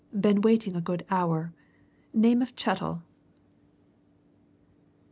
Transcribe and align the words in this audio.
"Been 0.19 0.41
waiting 0.41 0.75
a 0.75 0.81
good 0.81 1.05
hour. 1.11 1.53
Name 2.11 2.41
of 2.41 2.53
Chettle." 2.55 3.03